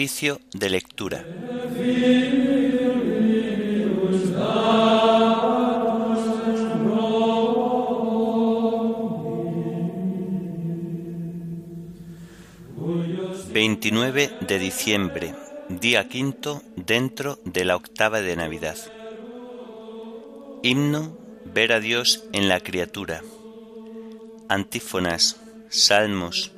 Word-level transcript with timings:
de 0.00 0.70
lectura. 0.70 1.26
...29 13.52 14.38
de 14.38 14.58
diciembre... 14.58 15.34
...día 15.68 16.08
quinto 16.08 16.62
dentro 16.76 17.38
de 17.44 17.66
la 17.66 17.76
octava 17.76 18.22
de 18.22 18.36
Navidad... 18.36 18.78
Himno, 20.62 21.14
ver 21.44 21.74
a 21.74 21.80
Dios 21.80 22.24
en 22.32 22.48
la 22.48 22.60
criatura. 22.60 23.22
Antífonas, 24.48 25.40
salmos, 25.68 26.52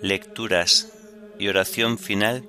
lecturas 0.00 0.92
y 1.38 1.48
oración 1.48 1.98
final 1.98 2.44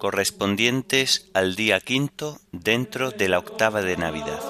correspondientes 0.00 1.30
al 1.34 1.54
día 1.54 1.78
quinto 1.78 2.40
dentro 2.52 3.10
de 3.10 3.28
la 3.28 3.38
octava 3.38 3.82
de 3.82 3.98
Navidad. 3.98 4.40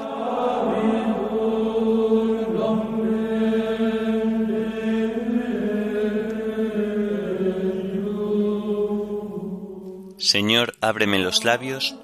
Señor, 10.18 10.74
ábreme 10.80 11.18
los 11.18 11.44
labios, 11.44 11.96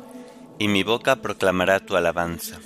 y 0.59 0.67
mi 0.67 0.83
boca 0.83 1.23
proclamará 1.23 1.79
tu 1.79 1.95
alabanza. 1.95 2.59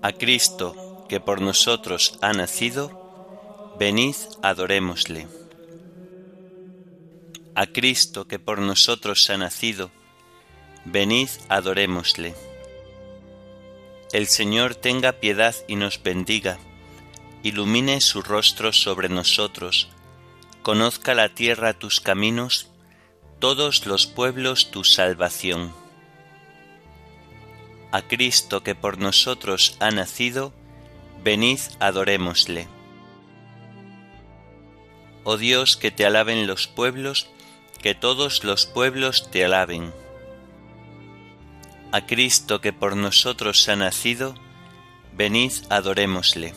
A 0.00 0.12
Cristo, 0.12 1.04
que 1.08 1.18
por 1.18 1.40
nosotros 1.40 2.16
ha 2.22 2.32
nacido, 2.32 3.74
venid, 3.80 4.14
adorémosle. 4.42 5.26
A 7.58 7.66
Cristo, 7.66 8.28
que 8.28 8.38
por 8.38 8.60
nosotros 8.60 9.28
ha 9.30 9.36
nacido, 9.36 9.90
venid, 10.84 11.28
adorémosle. 11.48 12.36
El 14.12 14.28
Señor 14.28 14.76
tenga 14.76 15.14
piedad 15.14 15.56
y 15.66 15.74
nos 15.74 16.00
bendiga, 16.00 16.58
ilumine 17.42 18.00
su 18.00 18.22
rostro 18.22 18.72
sobre 18.72 19.08
nosotros, 19.08 19.88
conozca 20.62 21.14
la 21.14 21.34
tierra 21.34 21.72
tus 21.74 21.98
caminos, 21.98 22.70
todos 23.40 23.86
los 23.86 24.06
pueblos 24.06 24.70
tu 24.70 24.84
salvación 24.84 25.72
a 27.90 28.02
Cristo 28.02 28.62
que 28.62 28.74
por 28.74 28.98
nosotros 28.98 29.76
ha 29.80 29.90
nacido, 29.90 30.52
venid 31.24 31.58
adorémosle. 31.80 32.68
Oh 35.24 35.36
Dios, 35.36 35.76
que 35.76 35.90
te 35.90 36.06
alaben 36.06 36.46
los 36.46 36.68
pueblos, 36.68 37.28
que 37.82 37.94
todos 37.94 38.44
los 38.44 38.66
pueblos 38.66 39.30
te 39.30 39.44
alaben. 39.44 39.92
A 41.92 42.06
Cristo 42.06 42.60
que 42.60 42.72
por 42.72 42.96
nosotros 42.96 43.68
ha 43.68 43.76
nacido, 43.76 44.34
venid 45.16 45.52
adorémosle. 45.70 46.54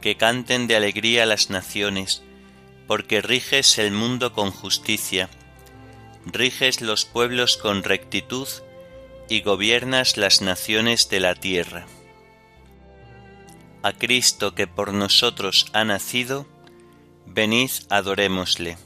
Que 0.00 0.16
canten 0.16 0.66
de 0.66 0.76
alegría 0.76 1.26
las 1.26 1.50
naciones, 1.50 2.22
porque 2.86 3.22
riges 3.22 3.78
el 3.78 3.92
mundo 3.92 4.32
con 4.32 4.50
justicia, 4.50 5.28
riges 6.26 6.80
los 6.80 7.04
pueblos 7.04 7.56
con 7.56 7.82
rectitud, 7.82 8.48
y 9.28 9.40
gobiernas 9.40 10.16
las 10.16 10.42
naciones 10.42 11.08
de 11.08 11.20
la 11.20 11.34
tierra. 11.34 11.86
A 13.82 13.92
Cristo 13.92 14.54
que 14.54 14.66
por 14.66 14.92
nosotros 14.92 15.66
ha 15.72 15.84
nacido, 15.84 16.46
venid 17.26 17.70
adorémosle. 17.90 18.76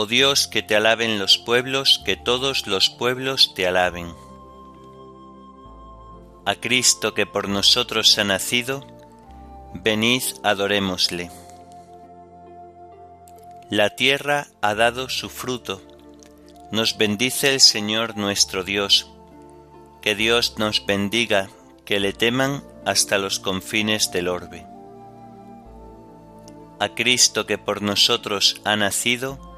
Oh 0.00 0.06
Dios, 0.06 0.46
que 0.46 0.62
te 0.62 0.76
alaben 0.76 1.18
los 1.18 1.38
pueblos, 1.38 2.00
que 2.04 2.14
todos 2.14 2.68
los 2.68 2.88
pueblos 2.88 3.52
te 3.56 3.66
alaben. 3.66 4.14
A 6.46 6.54
Cristo 6.54 7.14
que 7.14 7.26
por 7.26 7.48
nosotros 7.48 8.16
ha 8.16 8.22
nacido, 8.22 8.86
venid 9.74 10.22
adorémosle. 10.44 11.32
La 13.70 13.90
tierra 13.96 14.46
ha 14.60 14.76
dado 14.76 15.08
su 15.08 15.28
fruto, 15.28 15.82
nos 16.70 16.96
bendice 16.96 17.52
el 17.52 17.60
Señor 17.60 18.16
nuestro 18.16 18.62
Dios. 18.62 19.10
Que 20.00 20.14
Dios 20.14 20.60
nos 20.60 20.86
bendiga, 20.86 21.50
que 21.84 21.98
le 21.98 22.12
teman 22.12 22.62
hasta 22.86 23.18
los 23.18 23.40
confines 23.40 24.12
del 24.12 24.28
orbe. 24.28 24.64
A 26.78 26.90
Cristo 26.90 27.46
que 27.46 27.58
por 27.58 27.82
nosotros 27.82 28.60
ha 28.62 28.76
nacido, 28.76 29.57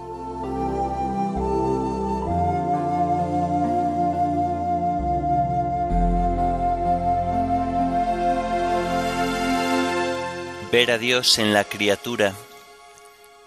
Ver 10.71 10.89
a 10.91 10.97
Dios 10.97 11.37
en 11.37 11.53
la 11.53 11.65
criatura, 11.65 12.33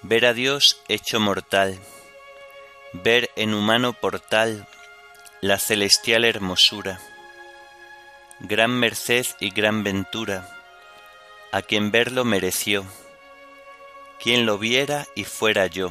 ver 0.03 0.27
a 0.27 0.35
Dios 0.35 0.83
hecho 0.89 1.21
mortal, 1.21 1.81
ver 2.93 3.31
en 3.35 3.55
humano 3.55 3.95
portal 3.95 4.69
la 5.41 5.59
celestial 5.59 6.27
hermosura, 6.27 7.01
gran 8.41 8.73
merced 8.73 9.25
y 9.41 9.49
gran 9.49 9.83
ventura, 9.85 10.47
a 11.51 11.63
quien 11.63 11.91
verlo 11.91 12.27
mereció, 12.27 12.85
quien 14.23 14.45
lo 14.45 14.59
viera 14.59 15.07
y 15.15 15.25
fuera 15.25 15.67
yo. 15.67 15.91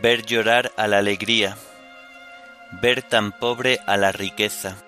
Ver 0.00 0.24
llorar 0.24 0.72
a 0.78 0.86
la 0.86 0.96
alegría, 0.96 1.58
ver 2.80 3.02
tan 3.02 3.32
pobre 3.32 3.80
a 3.86 3.98
la 3.98 4.12
riqueza, 4.12 4.82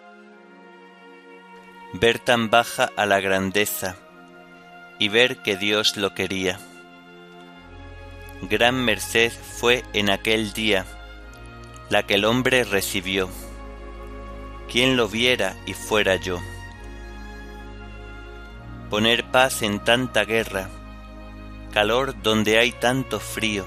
ver 1.93 2.19
tan 2.19 2.49
baja 2.49 2.91
a 2.97 3.05
la 3.05 3.21
grandeza, 3.21 3.97
y 4.99 5.09
ver 5.09 5.39
que 5.39 5.57
Dios 5.57 5.97
lo 5.97 6.15
quería. 6.15 6.59
Gran 8.43 8.75
merced 8.85 9.33
fue 9.33 9.85
en 9.93 10.11
aquel 10.11 10.53
día 10.53 10.85
la 11.89 12.05
que 12.05 12.15
el 12.15 12.25
hombre 12.25 12.65
recibió, 12.65 13.29
quien 14.71 14.97
lo 14.97 15.09
viera 15.09 15.57
y 15.67 15.75
fuera 15.75 16.17
yo 16.17 16.41
poner 18.91 19.25
paz 19.25 19.63
en 19.63 19.81
tanta 19.81 20.25
guerra, 20.25 20.69
calor 21.73 22.15
donde 22.23 22.59
hay 22.59 22.73
tanto 22.73 23.19
frío, 23.21 23.67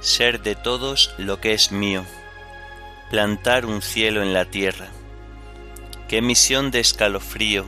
ser 0.00 0.42
de 0.42 0.54
todos 0.54 1.14
lo 1.16 1.40
que 1.40 1.52
es 1.52 1.70
mío, 1.70 2.04
plantar 3.10 3.66
un 3.66 3.82
cielo 3.82 4.22
en 4.22 4.32
la 4.32 4.44
tierra. 4.44 4.88
Qué 6.08 6.22
misión 6.22 6.70
de 6.70 6.80
escalofrío, 6.80 7.66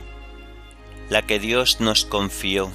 la 1.09 1.23
que 1.23 1.39
Dios 1.39 1.81
nos 1.81 2.05
confió. 2.05 2.71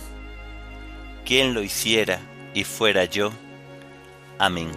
¿Quién 1.24 1.54
lo 1.54 1.62
hiciera 1.62 2.20
y 2.52 2.64
fuera 2.64 3.04
yo? 3.04 3.32
Amén. 4.38 4.70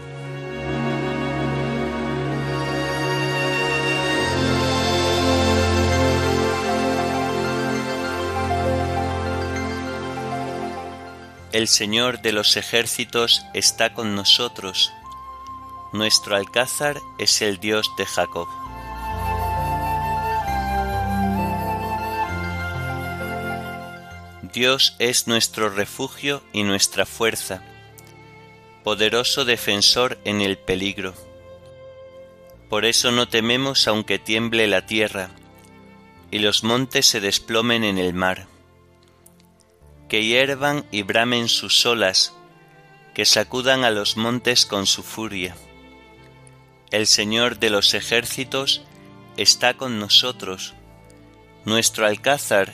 El 11.51 11.67
Señor 11.67 12.21
de 12.21 12.33
los 12.33 12.55
ejércitos 12.55 13.43
está 13.55 13.93
con 13.93 14.13
nosotros. 14.15 14.93
Nuestro 15.91 16.35
alcázar 16.35 17.01
es 17.17 17.41
el 17.41 17.57
Dios 17.57 17.89
de 17.97 18.05
Jacob. 18.05 18.47
Dios 24.57 24.95
es 24.97 25.27
nuestro 25.27 25.69
refugio 25.69 26.41
y 26.51 26.63
nuestra 26.63 27.05
fuerza, 27.05 27.61
poderoso 28.83 29.45
defensor 29.45 30.17
en 30.25 30.41
el 30.41 30.57
peligro. 30.57 31.13
Por 32.67 32.83
eso 32.85 33.11
no 33.11 33.29
tememos 33.29 33.87
aunque 33.87 34.17
tiemble 34.17 34.65
la 34.65 34.87
tierra 34.87 35.29
y 36.31 36.39
los 36.39 36.63
montes 36.63 37.05
se 37.05 37.19
desplomen 37.19 37.83
en 37.83 37.99
el 37.99 38.15
mar 38.15 38.47
que 40.09 40.25
hiervan 40.25 40.87
y 40.89 41.03
bramen 41.03 41.49
sus 41.49 41.85
olas, 41.85 42.33
que 43.13 43.25
sacudan 43.25 43.83
a 43.83 43.91
los 43.91 44.17
montes 44.17 44.65
con 44.65 44.87
su 44.87 45.03
furia. 45.03 45.55
El 46.89 47.05
Señor 47.05 47.59
de 47.59 47.69
los 47.69 47.93
ejércitos 47.93 48.81
está 49.37 49.75
con 49.75 49.99
nosotros. 49.99 50.73
Nuestro 51.63 52.07
alcázar 52.07 52.73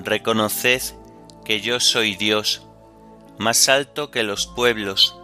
reconoced 0.00 0.94
que 1.44 1.60
yo 1.60 1.80
soy 1.80 2.16
Dios, 2.16 2.62
más 3.38 3.68
alto 3.68 4.10
que 4.10 4.22
los 4.22 4.46
pueblos, 4.46 5.16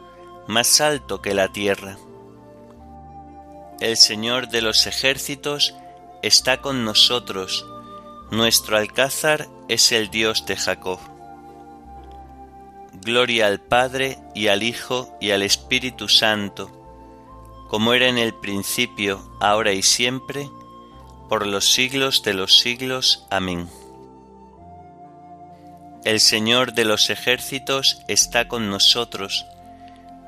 más 0.46 0.80
alto 0.80 1.22
que 1.22 1.34
la 1.34 1.52
tierra. 1.52 1.96
El 3.80 3.96
Señor 3.96 4.48
de 4.48 4.62
los 4.62 4.86
ejércitos 4.86 5.74
está 6.22 6.60
con 6.60 6.84
nosotros, 6.84 7.66
nuestro 8.30 8.76
alcázar 8.76 9.48
es 9.68 9.92
el 9.92 10.10
Dios 10.10 10.46
de 10.46 10.56
Jacob. 10.56 10.98
Gloria 13.04 13.48
al 13.48 13.60
Padre 13.60 14.18
y 14.34 14.48
al 14.48 14.62
Hijo 14.62 15.16
y 15.20 15.32
al 15.32 15.42
Espíritu 15.42 16.08
Santo, 16.08 16.70
como 17.68 17.94
era 17.94 18.06
en 18.06 18.18
el 18.18 18.34
principio, 18.34 19.36
ahora 19.40 19.72
y 19.72 19.82
siempre, 19.82 20.48
por 21.28 21.46
los 21.46 21.72
siglos 21.72 22.22
de 22.22 22.34
los 22.34 22.58
siglos. 22.58 23.26
Amén. 23.30 23.68
El 26.04 26.18
Señor 26.18 26.72
de 26.72 26.84
los 26.84 27.10
ejércitos 27.10 28.02
está 28.08 28.48
con 28.48 28.68
nosotros, 28.68 29.46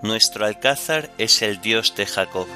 nuestro 0.02 0.46
alcázar 0.46 1.10
es 1.18 1.42
el 1.42 1.60
Dios 1.60 1.96
de 1.96 2.06
Jacob. 2.06 2.46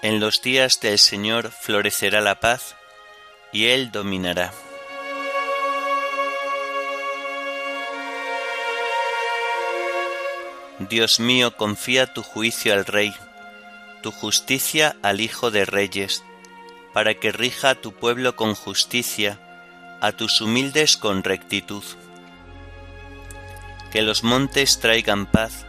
En 0.00 0.18
los 0.18 0.40
días 0.40 0.80
del 0.80 0.98
Señor 0.98 1.50
florecerá 1.50 2.22
la 2.22 2.40
paz, 2.40 2.74
y 3.52 3.66
Él 3.66 3.92
dominará. 3.92 4.50
Dios 10.88 11.20
mío, 11.20 11.56
confía 11.56 12.12
tu 12.12 12.22
juicio 12.22 12.72
al 12.72 12.84
Rey, 12.84 13.14
tu 14.02 14.10
justicia 14.10 14.96
al 15.02 15.20
Hijo 15.20 15.50
de 15.50 15.64
Reyes, 15.64 16.22
para 16.92 17.14
que 17.14 17.32
rija 17.32 17.70
a 17.70 17.74
tu 17.74 17.92
pueblo 17.92 18.36
con 18.36 18.54
justicia, 18.54 19.38
a 20.00 20.12
tus 20.12 20.40
humildes 20.40 20.96
con 20.96 21.22
rectitud. 21.22 21.84
Que 23.90 24.02
los 24.02 24.24
montes 24.24 24.80
traigan 24.80 25.26
paz 25.26 25.66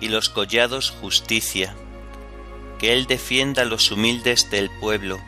y 0.00 0.08
los 0.08 0.28
collados 0.28 0.90
justicia 0.90 1.74
que 2.78 2.92
Él 2.92 3.06
defienda 3.06 3.62
a 3.62 3.64
los 3.64 3.90
humildes 3.90 4.50
del 4.50 4.70
pueblo, 4.70 5.18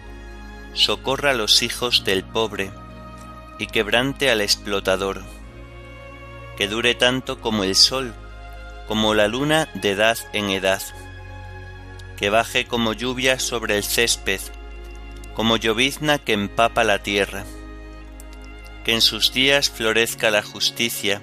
socorra 0.73 1.32
a 1.32 1.35
los 1.35 1.62
hijos 1.62 2.05
del 2.05 2.23
pobre, 2.23 2.71
y 3.59 3.67
quebrante 3.67 4.31
al 4.31 4.41
explotador, 4.41 5.23
que 6.56 6.69
dure 6.69 6.94
tanto 6.94 7.41
como 7.41 7.65
el 7.65 7.75
sol, 7.75 8.15
como 8.91 9.15
la 9.15 9.29
luna 9.29 9.69
de 9.75 9.91
edad 9.91 10.19
en 10.33 10.51
edad, 10.51 10.83
que 12.17 12.29
baje 12.29 12.65
como 12.65 12.93
lluvia 12.93 13.39
sobre 13.39 13.77
el 13.77 13.85
césped, 13.85 14.41
como 15.33 15.57
llovizna 15.57 16.19
que 16.19 16.33
empapa 16.33 16.83
la 16.83 17.01
tierra, 17.01 17.45
que 18.85 18.93
en 18.93 19.01
sus 19.01 19.33
días 19.33 19.71
florezca 19.71 20.33
la 20.33 20.43
justicia, 20.43 21.23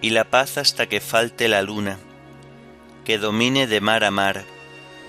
y 0.00 0.10
la 0.10 0.24
paz 0.24 0.58
hasta 0.58 0.88
que 0.88 1.00
falte 1.00 1.46
la 1.46 1.62
luna, 1.62 1.96
que 3.04 3.18
domine 3.18 3.68
de 3.68 3.80
mar 3.80 4.02
a 4.02 4.10
mar, 4.10 4.44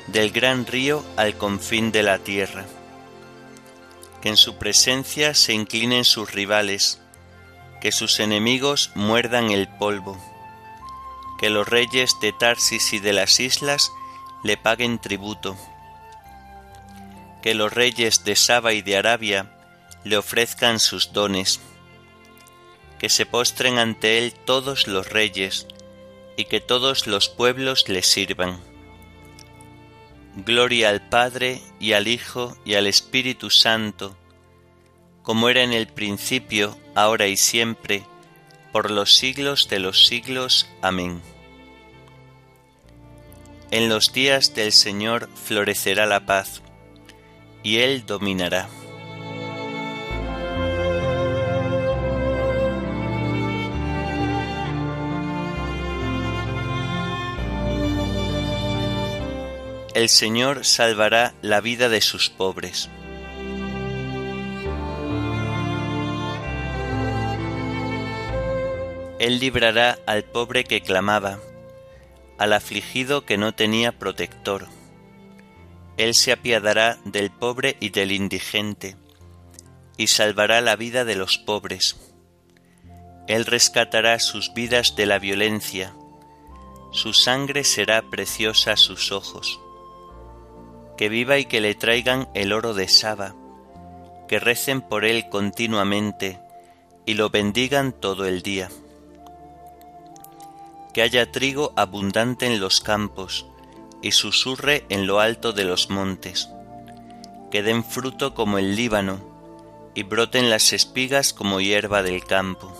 del 0.06 0.30
gran 0.30 0.68
río 0.68 1.04
al 1.18 1.36
confín 1.36 1.92
de 1.92 2.04
la 2.04 2.20
tierra. 2.20 2.68
Que 4.22 4.30
en 4.30 4.38
su 4.38 4.60
presencia 4.60 5.34
se 5.34 5.54
inclinen 5.54 6.06
sus 6.06 6.32
rivales, 6.32 7.02
que 7.82 7.92
sus 7.92 8.20
enemigos 8.20 8.92
muerdan 8.94 9.50
el 9.50 9.68
polvo, 9.68 10.35
que 11.45 11.51
los 11.51 11.68
reyes 11.68 12.19
de 12.21 12.33
Tarsis 12.33 12.94
y 12.94 12.97
de 12.97 13.13
las 13.13 13.39
islas 13.39 13.92
le 14.44 14.57
paguen 14.57 14.97
tributo, 14.97 15.56
que 17.44 17.53
los 17.53 17.71
reyes 17.71 18.24
de 18.24 18.36
Saba 18.36 18.74
y 18.74 18.81
de 18.81 18.97
Arabia 18.97 19.56
le 20.03 20.18
ofrezcan 20.18 20.80
sus 20.80 21.13
dones, 21.13 21.59
que 22.97 23.09
se 23.09 23.27
postren 23.27 23.77
ante 23.77 24.18
él 24.18 24.33
todos 24.33 24.88
los 24.88 25.07
reyes, 25.07 25.68
y 26.36 26.45
que 26.45 26.62
todos 26.62 27.06
los 27.06 27.30
pueblos 27.30 27.89
le 27.89 28.01
sirvan 28.01 28.59
Gloria 30.38 30.89
al 30.89 31.07
Padre 31.07 31.62
y 31.80 31.94
al 31.94 32.07
Hijo 32.07 32.57
y 32.66 32.73
al 32.73 32.87
Espíritu 32.87 33.52
Santo, 33.52 34.18
como 35.21 35.47
era 35.49 35.61
en 35.61 35.73
el 35.73 35.85
principio, 35.85 36.75
ahora 36.95 37.28
y 37.28 37.37
siempre, 37.37 38.04
por 38.71 38.90
los 38.90 39.14
siglos 39.14 39.69
de 39.69 39.78
los 39.78 40.07
siglos. 40.07 40.68
Amén. 40.81 41.21
En 43.72 43.90
los 43.90 44.14
días 44.14 44.54
del 44.54 44.72
Señor 44.72 45.30
florecerá 45.36 46.06
la 46.06 46.26
paz, 46.26 46.62
y 47.64 47.78
Él 47.78 48.06
dominará. 48.06 48.69
el 59.95 60.10
Señor 60.10 60.66
salvará 60.66 61.34
la 61.42 61.62
vida 61.62 61.88
de 61.88 62.02
sus 62.02 62.30
pobres. 62.30 62.90
Él 69.19 69.40
librará 69.40 69.98
al 70.06 70.26
pobre 70.26 70.66
que 70.66 70.81
clamaba, 70.81 71.40
al 72.37 72.54
afligido 72.54 73.25
que 73.25 73.37
no 73.37 73.54
tenía 73.54 73.97
protector. 73.97 74.68
Él 75.97 76.13
se 76.13 76.31
apiadará 76.31 76.97
del 77.06 77.31
pobre 77.31 77.77
y 77.80 77.89
del 77.89 78.11
indigente, 78.11 78.97
y 79.97 80.07
salvará 80.07 80.61
la 80.61 80.75
vida 80.75 81.06
de 81.06 81.15
los 81.15 81.37
pobres. 81.37 81.95
Él 83.27 83.45
rescatará 83.45 84.19
sus 84.19 84.54
vidas 84.54 84.95
de 84.95 85.06
la 85.06 85.19
violencia, 85.19 85.94
su 86.92 87.13
sangre 87.13 87.63
será 87.63 88.01
preciosa 88.09 88.73
a 88.73 88.77
sus 88.77 89.11
ojos 89.11 89.59
que 90.97 91.09
viva 91.09 91.37
y 91.37 91.45
que 91.45 91.61
le 91.61 91.75
traigan 91.75 92.27
el 92.33 92.54
oro 92.54 92.73
de 92.73 92.87
Saba, 92.87 93.35
que 94.27 94.39
recen 94.39 94.81
por 94.81 95.06
él 95.06 95.27
continuamente 95.30 96.39
y 97.06 97.15
lo 97.15 97.30
bendigan 97.30 97.92
todo 97.92 98.25
el 98.25 98.42
día. 98.42 98.69
Que 100.95 101.04
haya 101.04 101.31
trigo 101.31 101.73
abundante 101.75 102.47
en 102.47 102.59
los 102.59 102.81
campos 102.81 103.45
y 104.02 104.14
susurre 104.14 104.83
en 104.90 105.06
lo 105.06 105.19
alto 105.19 105.54
de 105.54 105.64
los 105.64 105.92
montes. 105.92 106.49
Que 107.52 107.61
den 107.61 107.83
fruto 107.83 108.33
como 108.33 108.57
el 108.57 108.75
Líbano 108.75 109.19
y 109.94 110.02
broten 110.02 110.49
las 110.49 110.73
espigas 110.73 111.33
como 111.33 111.61
hierba 111.61 112.02
del 112.02 112.25
campo. 112.25 112.73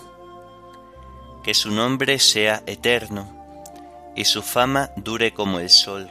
Que 1.44 1.54
su 1.54 1.70
nombre 1.70 2.18
sea 2.18 2.64
eterno 2.66 3.32
y 4.16 4.24
su 4.24 4.42
fama 4.42 4.90
dure 4.96 5.32
como 5.32 5.60
el 5.60 5.70
sol 5.70 6.10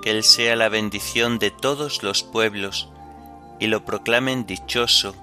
que 0.00 0.10
Él 0.10 0.24
sea 0.24 0.56
la 0.56 0.68
bendición 0.68 1.38
de 1.38 1.50
todos 1.50 2.02
los 2.02 2.22
pueblos, 2.22 2.88
y 3.58 3.66
lo 3.66 3.84
proclamen 3.84 4.46
dichoso, 4.46 5.14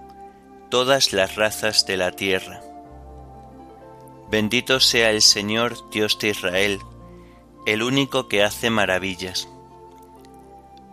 todas 0.69 1.13
las 1.13 1.35
razas 1.35 1.85
de 1.85 1.97
la 1.97 2.11
tierra. 2.11 2.61
Bendito 4.29 4.81
sea 4.81 5.11
el 5.11 5.21
Señor 5.21 5.89
Dios 5.89 6.19
de 6.19 6.29
Israel, 6.29 6.79
el 7.65 7.81
único 7.81 8.27
que 8.27 8.43
hace 8.43 8.69
maravillas. 8.69 9.47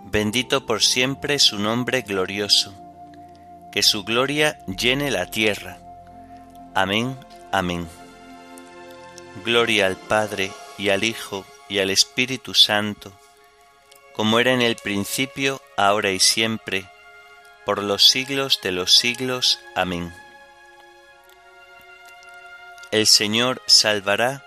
Bendito 0.04 0.66
por 0.66 0.82
siempre 0.82 1.40
su 1.40 1.58
nombre 1.58 2.02
glorioso, 2.02 2.72
que 3.72 3.82
su 3.82 4.04
gloria 4.04 4.58
llene 4.66 5.10
la 5.10 5.32
tierra. 5.32 5.78
Amén, 6.76 7.18
amén. 7.50 7.88
Gloria 9.44 9.86
al 9.86 9.96
Padre 9.96 10.52
y 10.78 10.90
al 10.90 11.02
Hijo 11.02 11.44
y 11.68 11.80
al 11.80 11.90
Espíritu 11.90 12.54
Santo, 12.54 13.12
como 14.14 14.38
era 14.38 14.52
en 14.52 14.62
el 14.62 14.76
principio, 14.76 15.60
ahora 15.76 16.12
y 16.12 16.20
siempre, 16.20 16.86
por 17.66 17.82
los 17.82 18.08
siglos 18.08 18.60
de 18.62 18.70
los 18.70 18.94
siglos. 18.94 19.58
Amén. 19.74 20.12
El 22.94 23.08
Señor 23.08 23.60
salvará 23.66 24.46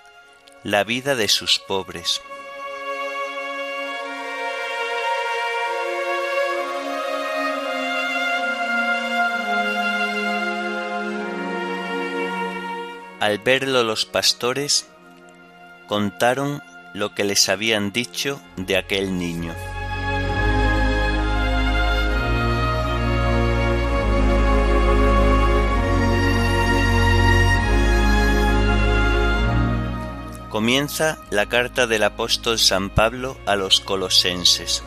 la 0.64 0.86
vida 0.86 1.16
de 1.16 1.28
sus 1.28 1.60
pobres. 1.60 2.22
Al 13.20 13.40
verlo 13.40 13.84
los 13.84 14.06
pastores, 14.06 14.88
contaron 15.90 16.64
lo 16.94 17.14
que 17.14 17.26
les 17.26 17.50
habían 17.50 17.92
dicho 17.92 18.40
de 18.56 18.78
aquel 18.78 19.18
niño. 19.18 19.54
Comienza 30.58 31.20
la 31.30 31.46
carta 31.46 31.86
del 31.86 32.02
apóstol 32.02 32.58
San 32.58 32.90
Pablo 32.90 33.38
a 33.46 33.56
los 33.56 33.80
colosenses. 33.80 34.84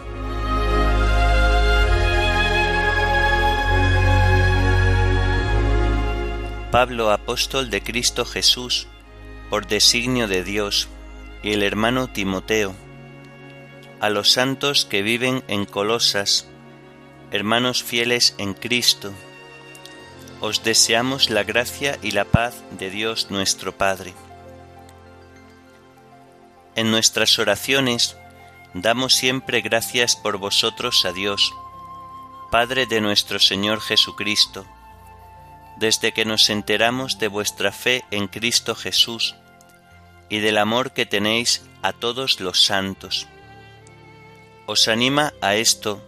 Pablo, 6.73 7.13
apóstol 7.13 7.71
de 7.71 7.85
Cristo 7.85 8.25
Jesús, 8.25 8.89
por 9.49 9.69
designio 9.69 10.27
de 10.27 10.43
Dios, 10.43 10.89
y 11.45 11.53
el 11.53 11.63
hermano 11.63 12.09
Timoteo, 12.09 12.75
a 14.01 14.11
los 14.11 14.33
santos 14.33 14.85
que 14.85 15.03
viven 15.03 15.45
en 15.47 15.67
Colosas, 15.67 16.49
hermanos 17.31 17.85
fieles 17.85 18.35
en 18.39 18.55
Cristo, 18.55 19.13
os 20.41 20.65
deseamos 20.65 21.31
la 21.31 21.45
gracia 21.45 21.97
y 22.03 22.11
la 22.11 22.25
paz 22.25 22.57
de 22.77 22.91
Dios 22.91 23.31
nuestro 23.31 23.71
Padre. 23.71 24.15
En 26.81 26.91
nuestras 26.91 27.39
oraciones 27.39 28.17
damos 28.73 29.15
siempre 29.15 29.61
gracias 29.61 30.17
por 30.17 30.39
vosotros 30.39 31.05
a 31.05 31.13
Dios, 31.13 31.53
Padre 32.51 32.87
de 32.87 33.03
nuestro 33.03 33.39
Señor 33.39 33.83
Jesucristo, 33.83 34.65
desde 35.77 36.13
que 36.13 36.25
nos 36.25 36.49
enteramos 36.49 37.19
de 37.19 37.29
vuestra 37.29 37.71
fe 37.71 38.03
en 38.11 38.29
Cristo 38.29 38.75
Jesús 38.75 39.37
y 40.31 40.39
del 40.39 40.57
amor 40.57 40.95
que 40.95 41.05
tenéis 41.05 41.67
a 41.83 41.93
todos 41.93 42.41
los 42.41 42.65
santos. 42.65 43.29
Os 44.65 44.89
anima 44.89 45.35
a 45.43 45.57
esto 45.57 46.03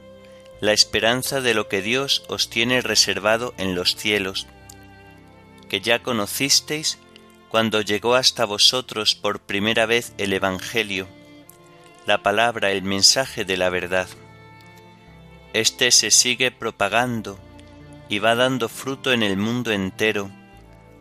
la 0.63 0.73
esperanza 0.73 1.43
de 1.43 1.53
lo 1.53 1.69
que 1.69 1.83
Dios 1.83 2.25
os 2.31 2.49
tiene 2.49 2.81
reservado 2.81 3.53
en 3.59 3.75
los 3.75 3.95
cielos, 3.95 4.47
que 5.69 5.83
ya 5.83 6.03
conocisteis 6.03 6.99
cuando 7.53 7.83
llegó 7.83 8.15
hasta 8.15 8.47
vosotros 8.47 9.15
por 9.15 9.41
primera 9.41 9.85
vez 9.85 10.15
el 10.17 10.33
Evangelio, 10.33 11.07
la 12.07 12.23
palabra, 12.23 12.71
el 12.71 12.83
mensaje 12.83 13.45
de 13.45 13.59
la 13.59 13.69
verdad. 13.69 14.09
Este 15.53 15.91
se 15.91 16.11
sigue 16.11 16.51
propagando 16.51 17.39
y 18.09 18.21
va 18.21 18.35
dando 18.37 18.71
fruto 18.71 19.13
en 19.13 19.23
el 19.23 19.37
mundo 19.37 19.71
entero, 19.71 20.31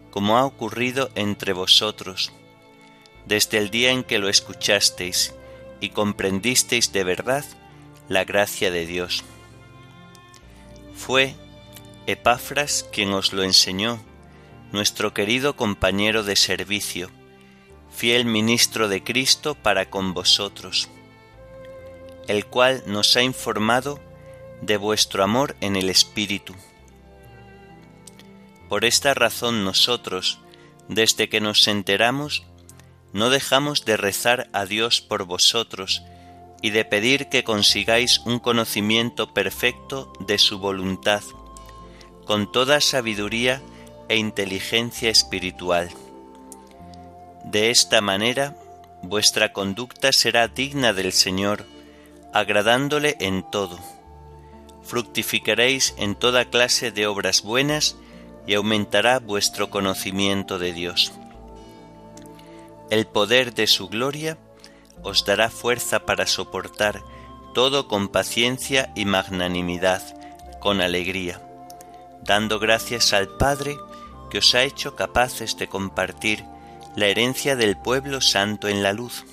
como 0.10 0.38
ha 0.38 0.44
ocurrido 0.44 1.10
entre 1.16 1.54
vosotros, 1.54 2.34
desde 3.26 3.58
el 3.58 3.70
día 3.70 3.92
en 3.92 4.04
que 4.04 4.20
lo 4.20 4.28
escuchasteis 4.28 5.34
y 5.80 5.92
comprendisteis 5.92 6.92
de 6.92 7.06
verdad 7.06 7.46
la 8.10 8.26
gracia 8.26 8.72
de 8.72 8.86
Dios. 8.86 9.24
Fue 10.98 11.34
Epafras 12.08 12.86
quien 12.92 13.14
os 13.14 13.32
lo 13.32 13.44
enseñó, 13.44 14.02
nuestro 14.72 15.14
querido 15.14 15.56
compañero 15.56 16.24
de 16.24 16.36
servicio, 16.36 17.10
fiel 17.94 18.26
ministro 18.26 18.88
de 18.88 19.04
Cristo 19.04 19.56
para 19.56 19.90
con 19.90 20.14
vosotros, 20.14 20.90
el 22.28 22.46
cual 22.46 22.84
nos 22.88 23.16
ha 23.18 23.24
informado 23.24 24.00
de 24.62 24.78
vuestro 24.78 25.24
amor 25.24 25.56
en 25.60 25.76
el 25.76 25.90
Espíritu. 25.90 26.56
Por 28.70 28.86
esta 28.86 29.14
razón 29.14 29.66
nosotros, 29.66 30.40
desde 30.88 31.28
que 31.28 31.42
nos 31.42 31.68
enteramos, 31.68 32.44
no 33.12 33.30
dejamos 33.30 33.84
de 33.84 33.98
rezar 33.98 34.50
a 34.54 34.66
Dios 34.66 35.02
por 35.02 35.26
vosotros 35.26 36.02
y 36.62 36.70
de 36.70 36.86
pedir 36.86 37.28
que 37.28 37.44
consigáis 37.44 38.20
un 38.20 38.40
conocimiento 38.40 39.34
perfecto 39.34 40.14
de 40.20 40.38
su 40.38 40.60
voluntad, 40.60 41.24
con 42.26 42.50
toda 42.52 42.80
sabiduría 42.80 43.62
e 44.12 44.18
inteligencia 44.18 45.10
espiritual. 45.10 45.90
De 47.46 47.70
esta 47.70 48.02
manera, 48.02 48.54
vuestra 49.02 49.54
conducta 49.54 50.12
será 50.12 50.50
digna 50.50 50.92
del 50.92 51.14
Señor, 51.14 51.66
agradándole 52.34 53.16
en 53.22 53.50
todo. 53.50 53.80
Fructificaréis 54.84 55.94
en 55.98 56.16
toda 56.16 56.44
clase 56.44 56.92
de 56.92 57.08
obras 57.08 57.42
buenas 57.42 57.96
y 58.46 58.56
aumentará 58.56 59.20
vuestro 59.20 59.70
conocimiento 59.70 60.60
de 60.60 60.74
Dios. 60.74 61.14
El 62.90 63.08
poder 63.08 63.54
de 63.54 63.68
su 63.68 63.88
gloria 63.88 64.38
os 65.04 65.24
dará 65.24 65.50
fuerza 65.50 66.06
para 66.06 66.28
soportar 66.28 67.02
todo 67.54 67.88
con 67.88 68.10
paciencia 68.10 68.92
y 68.94 69.06
magnanimidad, 69.06 70.02
con 70.60 70.82
alegría, 70.82 71.42
dando 72.24 72.60
gracias 72.60 73.14
al 73.14 73.30
Padre 73.30 73.78
que 74.32 74.40
os 74.40 74.56
ha 74.56 74.64
hecho 74.64 74.96
capaces 74.96 75.58
de 75.58 75.68
compartir 75.68 76.46
la 76.96 77.08
herencia 77.08 77.56
del 77.56 77.78
pueblo 77.78 78.22
santo 78.22 78.70
en 78.70 78.82
la 78.82 78.94
luz. 78.94 79.26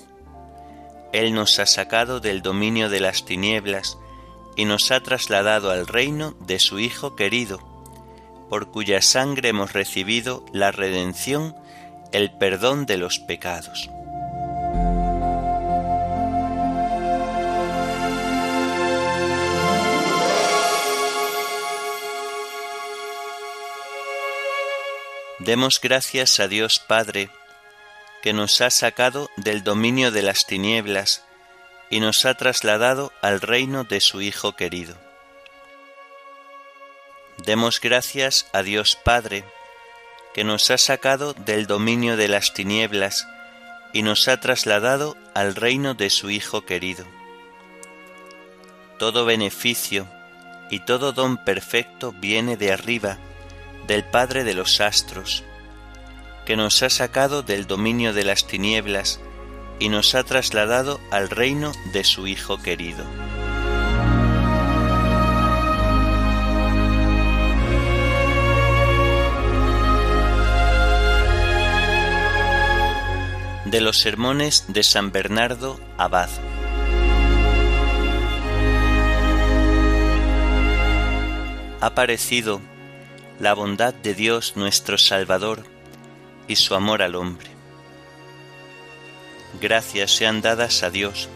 Él 1.13 1.33
nos 1.33 1.57
ha 1.59 1.65
sacado 1.65 2.19
del 2.19 2.41
dominio 2.41 2.89
de 2.89 2.99
las 2.99 3.25
tinieblas 3.25 3.97
y 4.55 4.65
nos 4.65 4.91
ha 4.91 5.01
trasladado 5.01 5.71
al 5.71 5.87
reino 5.87 6.35
de 6.41 6.59
su 6.59 6.79
Hijo 6.79 7.15
querido, 7.15 7.59
por 8.49 8.71
cuya 8.71 9.01
sangre 9.01 9.49
hemos 9.49 9.73
recibido 9.73 10.45
la 10.51 10.71
redención, 10.71 11.55
el 12.11 12.31
perdón 12.31 12.85
de 12.85 12.97
los 12.97 13.19
pecados. 13.19 13.89
Demos 25.39 25.79
gracias 25.81 26.41
a 26.41 26.49
Dios 26.49 26.79
Padre, 26.79 27.29
que 28.21 28.33
nos 28.33 28.59
ha 28.59 28.69
sacado 28.69 29.29
del 29.37 29.63
dominio 29.63 30.11
de 30.11 30.21
las 30.21 30.45
tinieblas 30.45 31.23
y 31.89 32.01
nos 32.01 32.25
ha 32.25 32.33
trasladado 32.33 33.13
al 33.21 33.39
reino 33.39 33.85
de 33.85 34.01
su 34.01 34.21
Hijo 34.21 34.57
querido. 34.57 34.97
Demos 37.45 37.79
gracias 37.79 38.47
a 38.51 38.63
Dios 38.63 38.97
Padre, 39.01 39.45
que 40.33 40.43
nos 40.43 40.69
ha 40.71 40.77
sacado 40.77 41.33
del 41.33 41.67
dominio 41.67 42.17
de 42.17 42.27
las 42.27 42.53
tinieblas 42.53 43.25
y 43.93 44.03
nos 44.03 44.27
ha 44.27 44.41
trasladado 44.41 45.15
al 45.33 45.55
reino 45.55 45.93
de 45.93 46.09
su 46.09 46.29
Hijo 46.29 46.65
querido. 46.65 47.05
Todo 48.97 49.23
beneficio 49.23 50.05
y 50.69 50.81
todo 50.81 51.13
don 51.13 51.37
perfecto 51.45 52.11
viene 52.11 52.57
de 52.57 52.73
arriba, 52.73 53.17
del 53.89 54.03
Padre 54.03 54.43
de 54.43 54.53
los 54.53 54.81
astros, 54.81 55.43
que 56.45 56.55
nos 56.55 56.83
ha 56.83 56.91
sacado 56.91 57.41
del 57.41 57.65
dominio 57.65 58.13
de 58.13 58.23
las 58.23 58.45
tinieblas 58.45 59.19
y 59.79 59.89
nos 59.89 60.13
ha 60.13 60.23
trasladado 60.23 61.01
al 61.09 61.27
reino 61.27 61.71
de 61.91 62.03
su 62.03 62.27
Hijo 62.27 62.61
querido. 62.61 63.03
De 73.65 73.81
los 73.81 73.97
sermones 73.97 74.65
de 74.67 74.83
San 74.83 75.11
Bernardo 75.11 75.79
Abad. 75.97 76.29
Ha 81.81 81.95
parecido 81.95 82.61
la 83.39 83.53
bondad 83.53 83.93
de 83.93 84.13
Dios 84.13 84.57
nuestro 84.57 84.97
Salvador 84.97 85.63
y 86.47 86.57
su 86.57 86.75
amor 86.75 87.01
al 87.01 87.15
hombre. 87.15 87.49
Gracias 89.61 90.11
sean 90.11 90.41
dadas 90.41 90.83
a 90.83 90.89
Dios, 90.89 91.29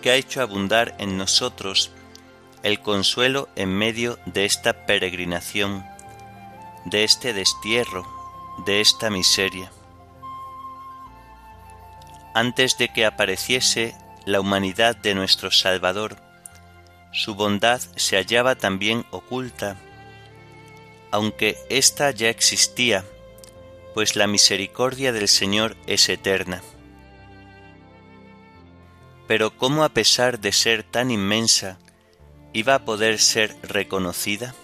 que 0.00 0.10
ha 0.10 0.14
hecho 0.14 0.40
abundar 0.40 0.94
en 0.98 1.18
nosotros 1.18 1.90
el 2.62 2.80
consuelo 2.80 3.48
en 3.56 3.76
medio 3.76 4.18
de 4.26 4.44
esta 4.44 4.86
peregrinación, 4.86 5.84
de 6.84 7.02
este 7.02 7.32
destierro, 7.32 8.06
de 8.64 8.80
esta 8.80 9.10
miseria. 9.10 9.72
Antes 12.34 12.78
de 12.78 12.88
que 12.88 13.04
apareciese 13.04 13.96
la 14.26 14.40
humanidad 14.40 14.96
de 14.96 15.14
nuestro 15.14 15.50
Salvador, 15.50 16.16
su 17.12 17.34
bondad 17.34 17.80
se 17.96 18.16
hallaba 18.16 18.54
también 18.54 19.04
oculta, 19.10 19.76
aunque 21.12 21.58
ésta 21.68 22.10
ya 22.10 22.30
existía, 22.30 23.04
pues 23.94 24.16
la 24.16 24.26
misericordia 24.26 25.12
del 25.12 25.28
Señor 25.28 25.76
es 25.86 26.08
eterna. 26.08 26.62
Pero 29.28 29.56
¿cómo 29.56 29.84
a 29.84 29.90
pesar 29.90 30.40
de 30.40 30.52
ser 30.52 30.82
tan 30.82 31.10
inmensa, 31.10 31.78
iba 32.54 32.74
a 32.74 32.84
poder 32.84 33.18
ser 33.18 33.54
reconocida? 33.62 34.54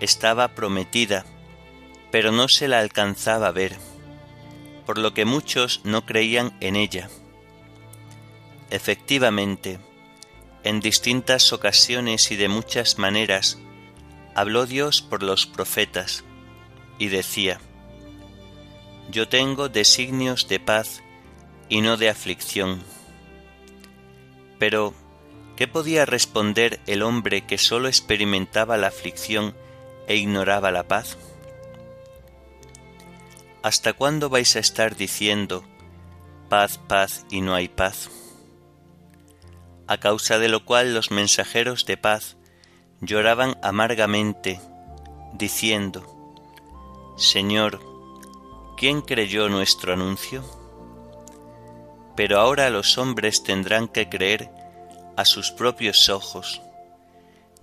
Estaba 0.00 0.48
prometida, 0.48 1.26
pero 2.10 2.32
no 2.32 2.48
se 2.48 2.66
la 2.66 2.80
alcanzaba 2.80 3.48
a 3.48 3.52
ver, 3.52 3.76
por 4.86 4.96
lo 4.96 5.12
que 5.12 5.26
muchos 5.26 5.82
no 5.84 6.06
creían 6.06 6.56
en 6.60 6.76
ella. 6.76 7.10
Efectivamente, 8.70 9.78
en 10.64 10.80
distintas 10.80 11.52
ocasiones 11.52 12.30
y 12.30 12.36
de 12.36 12.48
muchas 12.48 12.98
maneras 12.98 13.58
habló 14.34 14.66
Dios 14.66 15.02
por 15.02 15.22
los 15.22 15.46
profetas 15.46 16.24
y 16.98 17.08
decía, 17.08 17.60
Yo 19.10 19.28
tengo 19.28 19.68
designios 19.68 20.48
de 20.48 20.60
paz 20.60 21.02
y 21.68 21.80
no 21.80 21.96
de 21.96 22.08
aflicción. 22.08 22.82
Pero, 24.58 24.94
¿qué 25.56 25.66
podía 25.66 26.06
responder 26.06 26.80
el 26.86 27.02
hombre 27.02 27.46
que 27.46 27.58
sólo 27.58 27.88
experimentaba 27.88 28.76
la 28.76 28.88
aflicción 28.88 29.54
e 30.06 30.16
ignoraba 30.16 30.70
la 30.70 30.86
paz? 30.86 31.18
¿Hasta 33.62 33.92
cuándo 33.92 34.28
vais 34.28 34.56
a 34.56 34.58
estar 34.58 34.96
diciendo 34.96 35.64
paz, 36.48 36.78
paz 36.78 37.26
y 37.30 37.40
no 37.40 37.54
hay 37.54 37.68
paz? 37.68 38.10
A 39.86 39.98
causa 39.98 40.38
de 40.38 40.48
lo 40.48 40.64
cual 40.64 40.94
los 40.94 41.10
mensajeros 41.10 41.86
de 41.86 41.96
paz 41.96 42.36
lloraban 43.02 43.58
amargamente, 43.62 44.60
diciendo, 45.34 46.06
Señor, 47.16 47.80
¿quién 48.76 49.02
creyó 49.02 49.48
nuestro 49.48 49.92
anuncio? 49.92 50.42
Pero 52.14 52.38
ahora 52.38 52.70
los 52.70 52.98
hombres 52.98 53.42
tendrán 53.42 53.88
que 53.88 54.08
creer 54.08 54.50
a 55.16 55.24
sus 55.24 55.50
propios 55.50 56.08
ojos, 56.08 56.62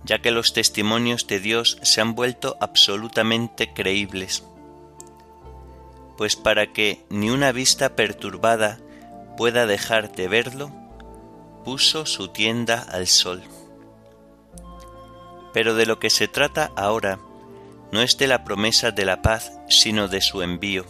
ya 0.04 0.20
que 0.20 0.30
los 0.30 0.52
testimonios 0.52 1.26
de 1.26 1.40
Dios 1.40 1.78
se 1.82 2.02
han 2.02 2.14
vuelto 2.14 2.58
absolutamente 2.60 3.72
creíbles. 3.72 4.44
Pues 6.18 6.36
para 6.36 6.70
que 6.70 7.02
ni 7.08 7.30
una 7.30 7.50
vista 7.50 7.96
perturbada 7.96 8.78
pueda 9.38 9.66
dejar 9.66 10.12
de 10.12 10.28
verlo, 10.28 10.70
puso 11.64 12.04
su 12.04 12.28
tienda 12.28 12.82
al 12.82 13.06
sol. 13.06 13.42
Pero 15.52 15.74
de 15.74 15.86
lo 15.86 15.98
que 15.98 16.10
se 16.10 16.28
trata 16.28 16.72
ahora 16.76 17.18
no 17.92 18.02
es 18.02 18.16
de 18.18 18.26
la 18.26 18.44
promesa 18.44 18.90
de 18.90 19.04
la 19.04 19.22
paz, 19.22 19.52
sino 19.68 20.08
de 20.08 20.20
su 20.20 20.42
envío, 20.42 20.84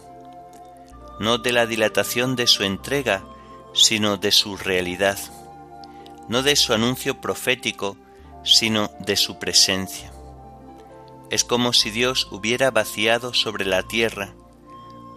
no 1.18 1.38
de 1.38 1.52
la 1.52 1.66
dilatación 1.66 2.36
de 2.36 2.46
su 2.46 2.62
entrega, 2.62 3.24
sino 3.72 4.16
de 4.16 4.32
su 4.32 4.56
realidad, 4.56 5.18
no 6.28 6.42
de 6.42 6.56
su 6.56 6.74
anuncio 6.74 7.20
profético, 7.20 7.96
sino 8.44 8.90
de 9.00 9.16
su 9.16 9.38
presencia. 9.38 10.12
Es 11.30 11.44
como 11.44 11.72
si 11.72 11.90
Dios 11.90 12.28
hubiera 12.30 12.70
vaciado 12.70 13.34
sobre 13.34 13.64
la 13.64 13.82
tierra 13.82 14.34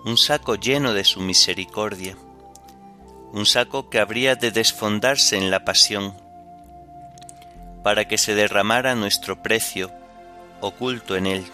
un 0.06 0.18
saco 0.18 0.56
lleno 0.56 0.94
de 0.94 1.06
su 1.06 1.22
misericordia, 1.22 2.18
un 3.32 3.46
saco 3.46 3.90
que 3.90 4.00
habría 4.00 4.36
de 4.36 4.52
desfondarse 4.52 5.38
en 5.38 5.50
la 5.50 5.64
pasión, 5.64 6.14
para 7.84 8.06
que 8.06 8.18
se 8.18 8.34
derramara 8.34 8.96
nuestro 8.96 9.44
precio 9.44 9.92
oculto 10.62 11.16
en 11.18 11.28
él. 11.28 11.46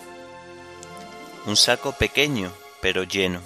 Un 1.45 1.57
saco 1.57 1.93
pequeño, 1.93 2.53
pero 2.81 3.03
lleno, 3.03 3.41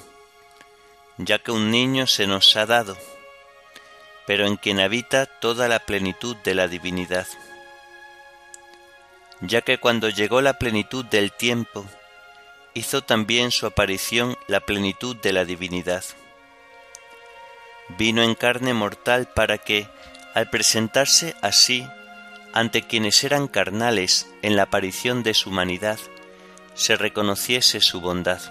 ya 1.17 1.39
que 1.39 1.51
un 1.51 1.71
niño 1.71 2.05
se 2.05 2.27
nos 2.27 2.55
ha 2.57 2.65
dado, 2.65 2.97
pero 4.27 4.45
en 4.45 4.57
quien 4.57 4.79
habita 4.79 5.25
toda 5.25 5.67
la 5.67 5.79
plenitud 5.79 6.35
de 6.43 6.55
la 6.55 6.67
divinidad. 6.67 7.27
Ya 9.41 9.61
que 9.61 9.77
cuando 9.77 10.09
llegó 10.09 10.41
la 10.41 10.53
plenitud 10.53 11.05
del 11.05 11.31
tiempo, 11.31 11.85
hizo 12.73 13.03
también 13.03 13.51
su 13.51 13.65
aparición 13.65 14.37
la 14.47 14.59
plenitud 14.59 15.15
de 15.17 15.33
la 15.33 15.45
divinidad. 15.45 16.03
Vino 17.97 18.23
en 18.23 18.35
carne 18.35 18.73
mortal 18.73 19.27
para 19.27 19.57
que, 19.57 19.87
al 20.33 20.49
presentarse 20.49 21.35
así 21.41 21.85
ante 22.53 22.83
quienes 22.83 23.23
eran 23.23 23.47
carnales 23.47 24.31
en 24.43 24.55
la 24.55 24.63
aparición 24.63 25.23
de 25.23 25.33
su 25.33 25.49
humanidad, 25.49 25.99
se 26.75 26.95
reconociese 26.95 27.81
su 27.81 27.99
bondad. 27.99 28.41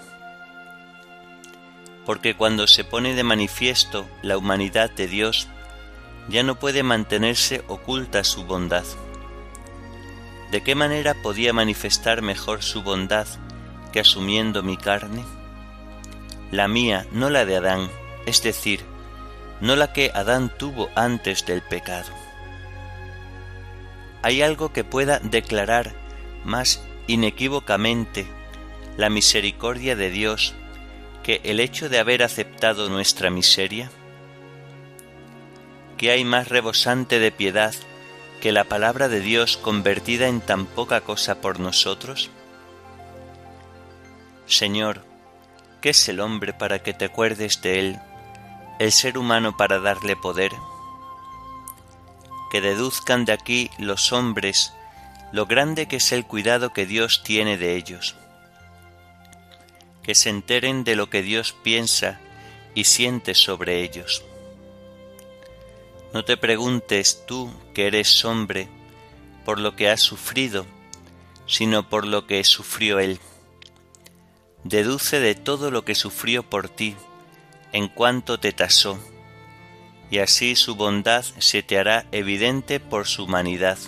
Porque 2.05 2.35
cuando 2.35 2.67
se 2.67 2.83
pone 2.83 3.15
de 3.15 3.23
manifiesto 3.23 4.05
la 4.21 4.37
humanidad 4.37 4.91
de 4.91 5.07
Dios, 5.07 5.47
ya 6.27 6.43
no 6.43 6.59
puede 6.59 6.83
mantenerse 6.83 7.63
oculta 7.69 8.25
su 8.25 8.43
bondad. 8.43 8.83
¿De 10.51 10.61
qué 10.61 10.75
manera 10.75 11.15
podía 11.23 11.53
manifestar 11.53 12.21
mejor 12.21 12.61
su 12.61 12.83
bondad 12.83 13.27
que 13.93 14.01
asumiendo 14.01 14.63
mi 14.63 14.75
carne? 14.75 15.23
La 16.51 16.67
mía, 16.67 17.07
no 17.13 17.29
la 17.29 17.45
de 17.45 17.55
Adán, 17.55 17.89
es 18.25 18.43
decir, 18.43 18.81
no 19.61 19.77
la 19.77 19.93
que 19.93 20.11
Adán 20.13 20.51
tuvo 20.57 20.89
antes 20.95 21.45
del 21.45 21.61
pecado 21.61 22.22
¿Hay 24.23 24.41
algo 24.41 24.71
que 24.71 24.85
pueda 24.85 25.19
declarar 25.19 25.91
más 26.45 26.81
inequívocamente 27.07 28.25
la 28.95 29.09
misericordia 29.09 29.97
de 29.97 30.09
Dios 30.09 30.55
que 31.23 31.41
el 31.43 31.59
hecho 31.59 31.89
de 31.89 31.99
haber 31.99 32.23
aceptado 32.23 32.89
nuestra 32.89 33.29
miseria? 33.29 33.91
¿Qué 35.97 36.11
hay 36.11 36.23
más 36.23 36.47
rebosante 36.47 37.19
de 37.19 37.33
piedad 37.33 37.73
que 38.41 38.53
la 38.53 38.63
palabra 38.63 39.09
de 39.09 39.19
Dios 39.19 39.57
convertida 39.57 40.29
en 40.29 40.39
tan 40.39 40.67
poca 40.67 41.01
cosa 41.01 41.41
por 41.41 41.59
nosotros? 41.59 42.29
Señor, 44.45 45.03
¿qué 45.81 45.89
es 45.89 46.07
el 46.07 46.21
hombre 46.21 46.53
para 46.53 46.79
que 46.79 46.93
te 46.93 47.05
acuerdes 47.05 47.61
de 47.61 47.79
él, 47.79 47.99
el 48.79 48.91
ser 48.93 49.17
humano 49.17 49.57
para 49.57 49.79
darle 49.79 50.15
poder? 50.15 50.51
Que 52.53 52.61
deduzcan 52.61 53.25
de 53.25 53.33
aquí 53.33 53.71
los 53.79 54.13
hombres 54.13 54.73
lo 55.31 55.47
grande 55.47 55.87
que 55.87 55.95
es 55.95 56.11
el 56.11 56.23
cuidado 56.23 56.71
que 56.71 56.85
Dios 56.85 57.23
tiene 57.23 57.57
de 57.57 57.75
ellos, 57.75 58.15
que 60.03 60.13
se 60.13 60.29
enteren 60.29 60.83
de 60.83 60.95
lo 60.95 61.09
que 61.09 61.23
Dios 61.23 61.55
piensa 61.63 62.19
y 62.75 62.83
siente 62.83 63.33
sobre 63.33 63.81
ellos. 63.81 64.23
No 66.13 66.23
te 66.25 66.37
preguntes 66.37 67.25
tú, 67.25 67.51
que 67.73 67.87
eres 67.87 68.23
hombre, 68.23 68.67
por 69.45 69.59
lo 69.59 69.75
que 69.75 69.89
has 69.89 70.01
sufrido, 70.01 70.67
sino 71.47 71.89
por 71.89 72.05
lo 72.05 72.27
que 72.27 72.43
sufrió 72.43 72.99
Él. 72.99 73.19
Deduce 74.63 75.19
de 75.19 75.33
todo 75.33 75.71
lo 75.71 75.85
que 75.85 75.95
sufrió 75.95 76.43
por 76.43 76.69
ti, 76.69 76.95
en 77.71 77.87
cuanto 77.87 78.39
te 78.39 78.53
tasó 78.53 78.99
y 80.13 80.19
así 80.19 80.55
su 80.55 80.75
bondad 80.75 81.25
se 81.39 81.63
te 81.63 81.79
hará 81.79 82.05
evidente 82.11 82.79
por 82.79 83.07
su 83.07 83.23
humanidad. 83.23 83.79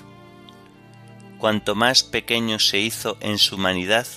Cuanto 1.38 1.75
más 1.75 2.01
pequeño 2.01 2.57
se 2.57 2.79
hizo 2.79 3.15
en 3.19 3.38
su 3.38 3.57
humanidad, 3.57 4.07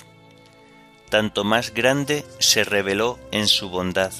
tanto 1.11 1.43
más 1.43 1.71
grande 1.71 2.25
se 2.39 2.63
reveló 2.63 3.19
en 3.31 3.47
su 3.47 3.69
bondad. 3.69 4.11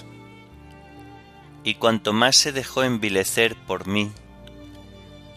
Y 1.64 1.74
cuanto 1.76 2.14
más 2.14 2.36
se 2.36 2.52
dejó 2.52 2.84
envilecer 2.84 3.56
por 3.56 3.88
mí, 3.88 4.12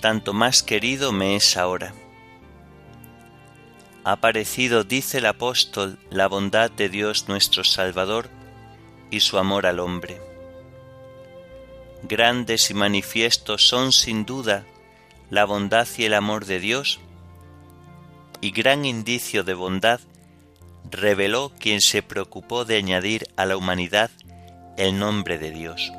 tanto 0.02 0.34
más 0.34 0.62
querido 0.62 1.10
me 1.10 1.36
es 1.36 1.56
ahora. 1.56 1.94
Ha 4.04 4.16
parecido, 4.16 4.84
dice 4.84 5.18
el 5.18 5.24
apóstol, 5.26 5.98
la 6.10 6.26
bondad 6.26 6.70
de 6.70 6.90
Dios 6.90 7.28
nuestro 7.28 7.64
Salvador 7.64 8.28
y 9.10 9.20
su 9.20 9.38
amor 9.38 9.64
al 9.64 9.80
hombre 9.80 10.31
grandes 12.08 12.70
y 12.70 12.74
manifiestos 12.74 13.66
son 13.66 13.92
sin 13.92 14.24
duda 14.24 14.64
la 15.30 15.44
bondad 15.44 15.88
y 15.96 16.04
el 16.04 16.14
amor 16.14 16.44
de 16.44 16.60
Dios, 16.60 17.00
y 18.40 18.50
gran 18.50 18.84
indicio 18.84 19.44
de 19.44 19.54
bondad, 19.54 20.00
reveló 20.90 21.52
quien 21.58 21.80
se 21.80 22.02
preocupó 22.02 22.64
de 22.64 22.76
añadir 22.76 23.26
a 23.36 23.46
la 23.46 23.56
humanidad 23.56 24.10
el 24.76 24.98
nombre 24.98 25.38
de 25.38 25.50
Dios. 25.50 25.90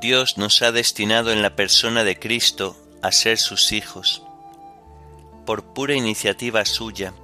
Dios 0.00 0.38
nos 0.38 0.62
ha 0.62 0.72
destinado 0.72 1.32
en 1.32 1.42
la 1.42 1.56
persona 1.56 2.04
de 2.04 2.18
Cristo 2.18 2.76
a 3.02 3.12
ser 3.12 3.38
sus 3.38 3.72
hijos, 3.72 4.22
por 5.46 5.64
pura 5.64 5.94
iniciativa 5.94 6.64
suya, 6.64 7.14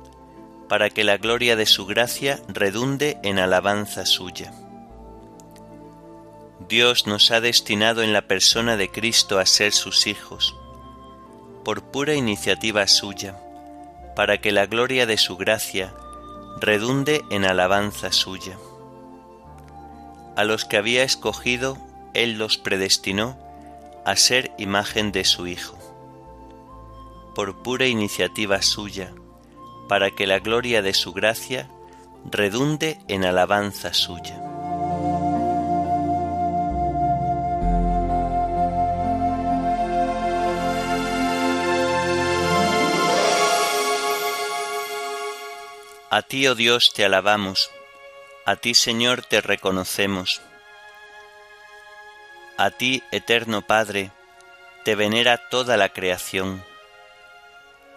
para 0.69 0.89
que 0.89 1.05
la 1.05 1.19
gloria 1.19 1.57
de 1.57 1.67
su 1.67 1.85
gracia 1.85 2.41
redunde 2.49 3.19
en 3.23 3.39
alabanza 3.39 4.07
suya. 4.07 4.55
Dios 6.69 7.07
nos 7.07 7.31
ha 7.31 7.41
destinado 7.41 8.03
en 8.03 8.13
la 8.13 8.23
persona 8.23 8.79
de 8.79 8.89
Cristo 8.89 9.39
a 9.39 9.45
ser 9.45 9.73
sus 9.73 10.07
hijos, 10.07 10.57
por 11.65 11.83
pura 11.83 12.15
iniciativa 12.15 12.87
suya, 12.87 13.37
para 14.17 14.41
que 14.41 14.53
la 14.53 14.67
gloria 14.67 15.05
de 15.05 15.19
su 15.19 15.37
gracia 15.37 15.93
redunde 16.61 17.23
en 17.31 17.45
alabanza 17.45 18.13
suya. 18.13 18.57
A 20.37 20.45
los 20.45 20.65
que 20.65 20.77
había 20.77 21.03
escogido, 21.03 21.77
Él 22.15 22.39
los 22.39 22.57
predestinó 22.57 23.37
a 24.05 24.17
ser 24.17 24.53
imagen 24.59 25.13
de 25.13 25.25
su 25.25 25.47
Hijo, 25.47 25.77
por 27.35 27.63
pura 27.63 27.87
iniciativa 27.87 28.63
suya, 28.63 29.13
para 29.89 30.11
que 30.11 30.27
la 30.27 30.39
gloria 30.39 30.83
de 30.83 30.95
su 30.95 31.13
gracia 31.13 31.71
redunde 32.31 32.99
en 33.09 33.25
alabanza 33.25 33.93
suya. 33.95 34.41
A 46.11 46.21
ti, 46.21 46.47
oh 46.47 46.55
Dios, 46.55 46.93
te 46.95 47.07
alabamos, 47.07 47.71
a 48.45 48.57
ti, 48.57 48.75
Señor, 48.75 49.23
te 49.23 49.41
reconocemos. 49.41 50.43
A 52.59 52.71
ti, 52.71 53.03
eterno 53.13 53.63
Padre, 53.63 54.11
te 54.85 54.95
venera 54.95 55.49
toda 55.49 55.77
la 55.77 55.91
creación. 55.91 56.63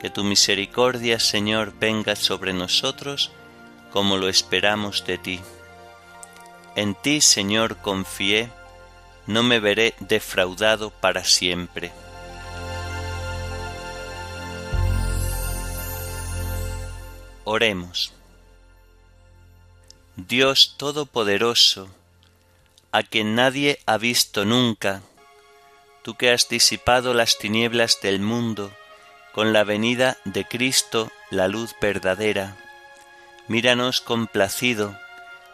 Que 0.00 0.10
tu 0.10 0.22
misericordia, 0.22 1.18
Señor, 1.18 1.72
venga 1.78 2.14
sobre 2.14 2.52
nosotros 2.52 3.32
como 3.92 4.16
lo 4.16 4.28
esperamos 4.28 5.04
de 5.04 5.18
ti. 5.18 5.40
En 6.76 6.94
ti, 6.94 7.20
Señor, 7.20 7.78
confié, 7.78 8.50
no 9.26 9.42
me 9.42 9.58
veré 9.58 9.94
defraudado 9.98 10.90
para 10.90 11.24
siempre. 11.24 11.90
Oremos. 17.44 18.12
Dios 20.14 20.74
Todopoderoso, 20.76 21.88
a 22.92 23.02
quien 23.02 23.34
nadie 23.34 23.80
ha 23.86 23.98
visto 23.98 24.44
nunca, 24.44 25.02
tú 26.02 26.14
que 26.14 26.30
has 26.30 26.48
disipado 26.48 27.14
las 27.14 27.38
tinieblas 27.38 27.98
del 28.00 28.20
mundo 28.20 28.70
con 29.38 29.52
la 29.52 29.62
venida 29.62 30.16
de 30.24 30.44
Cristo, 30.44 31.12
la 31.30 31.46
luz 31.46 31.76
verdadera, 31.80 32.56
míranos 33.46 34.00
complacido 34.00 34.98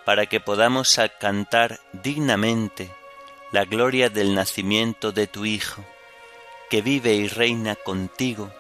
para 0.06 0.24
que 0.24 0.40
podamos 0.40 0.98
cantar 1.20 1.80
dignamente 1.92 2.90
la 3.52 3.66
gloria 3.66 4.08
del 4.08 4.34
nacimiento 4.34 5.12
de 5.12 5.26
tu 5.26 5.44
Hijo, 5.44 5.84
que 6.70 6.80
vive 6.80 7.12
y 7.12 7.28
reina 7.28 7.76
contigo 7.76 8.50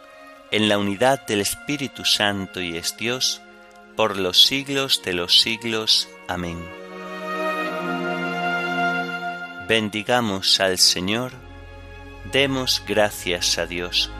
en 0.50 0.68
la 0.68 0.76
unidad 0.76 1.26
del 1.26 1.40
Espíritu 1.40 2.04
Santo 2.04 2.60
y 2.60 2.76
es 2.76 2.94
Dios, 2.98 3.40
por 3.96 4.18
los 4.18 4.44
siglos 4.44 5.00
de 5.06 5.14
los 5.14 5.40
siglos. 5.40 6.06
Amén. 6.28 6.62
Bendigamos 9.68 10.60
al 10.60 10.76
Señor, 10.76 11.32
demos 12.30 12.82
gracias 12.86 13.56
a 13.56 13.64
Dios. 13.64 14.10